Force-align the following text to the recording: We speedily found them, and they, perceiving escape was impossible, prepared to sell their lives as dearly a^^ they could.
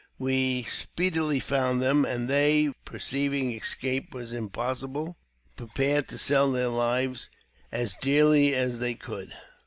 We 0.17 0.63
speedily 0.63 1.39
found 1.39 1.79
them, 1.79 2.05
and 2.05 2.27
they, 2.27 2.73
perceiving 2.85 3.51
escape 3.51 4.15
was 4.15 4.33
impossible, 4.33 5.15
prepared 5.55 6.07
to 6.07 6.17
sell 6.17 6.51
their 6.51 6.69
lives 6.69 7.29
as 7.71 7.97
dearly 7.97 8.49
a^^ 8.49 8.79
they 8.79 8.95
could. 8.95 9.31